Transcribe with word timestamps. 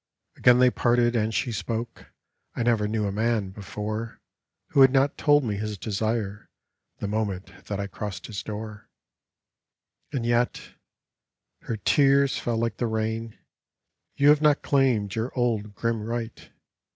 Again 0.35 0.57
they 0.57 0.71
parted, 0.71 1.15
and 1.15 1.31
she 1.31 1.51
spoke:" 1.51 2.11
I 2.55 2.63
never 2.63 2.87
knew 2.87 3.05
a 3.05 3.11
man 3.11 3.51
before 3.51 4.19
Who 4.69 4.81
had 4.81 4.91
not 4.91 5.15
told 5.15 5.43
me 5.43 5.57
his 5.57 5.77
desire 5.77 6.49
The 6.97 7.07
moment 7.07 7.65
that 7.65 7.79
I 7.79 7.85
crossed 7.85 8.25
his 8.25 8.41
door." 8.41 8.89
And 10.11 10.25
yet 10.25 10.73
"—her 11.67 11.77
tears 11.77 12.35
fell 12.39 12.57
like 12.57 12.77
the 12.77 12.87
rain— 12.87 13.37
"You 14.17 14.29
have 14.29 14.41
not 14.41 14.63
claimed 14.63 15.13
your 15.13 15.31
old, 15.37 15.75
grim 15.75 16.01
right. 16.01 16.49